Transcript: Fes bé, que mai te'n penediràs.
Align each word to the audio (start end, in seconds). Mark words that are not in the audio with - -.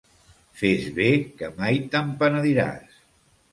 Fes 0.61 0.87
bé, 0.95 1.09
que 1.43 1.51
mai 1.61 1.79
te'n 1.93 2.11
penediràs. 2.25 3.01